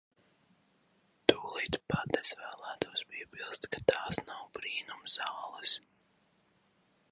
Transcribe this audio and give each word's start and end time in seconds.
Tūlīt 1.31 1.77
pat 1.93 2.17
es 2.21 2.31
vēlētos 2.39 3.05
piebilst, 3.11 3.69
ka 3.75 3.83
tās 3.93 4.23
nav 4.31 4.49
brīnumzāles. 4.59 5.77